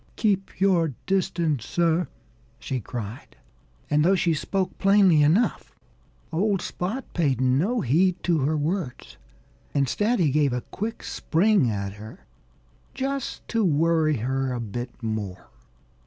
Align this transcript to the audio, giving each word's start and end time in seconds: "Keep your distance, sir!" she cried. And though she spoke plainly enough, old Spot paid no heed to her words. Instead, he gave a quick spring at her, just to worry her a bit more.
"Keep 0.15 0.59
your 0.59 0.95
distance, 1.05 1.63
sir!" 1.63 2.07
she 2.57 2.79
cried. 2.79 3.35
And 3.87 4.03
though 4.03 4.15
she 4.15 4.33
spoke 4.33 4.75
plainly 4.79 5.21
enough, 5.21 5.75
old 6.33 6.59
Spot 6.59 7.05
paid 7.13 7.39
no 7.39 7.81
heed 7.81 8.15
to 8.23 8.39
her 8.39 8.57
words. 8.57 9.17
Instead, 9.75 10.17
he 10.17 10.31
gave 10.31 10.53
a 10.53 10.61
quick 10.61 11.03
spring 11.03 11.69
at 11.69 11.93
her, 11.93 12.25
just 12.95 13.47
to 13.49 13.63
worry 13.63 14.17
her 14.17 14.51
a 14.53 14.59
bit 14.59 15.03
more. 15.03 15.51